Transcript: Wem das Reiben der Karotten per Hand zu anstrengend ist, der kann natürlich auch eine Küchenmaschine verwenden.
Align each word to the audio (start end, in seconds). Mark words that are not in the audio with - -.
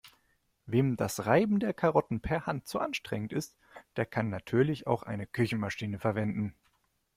Wem 0.65 0.95
das 0.95 1.27
Reiben 1.27 1.59
der 1.59 1.75
Karotten 1.75 2.21
per 2.21 2.47
Hand 2.47 2.65
zu 2.67 2.79
anstrengend 2.79 3.31
ist, 3.33 3.55
der 3.97 4.07
kann 4.07 4.31
natürlich 4.31 4.87
auch 4.87 5.03
eine 5.03 5.27
Küchenmaschine 5.27 5.99
verwenden. 5.99 6.55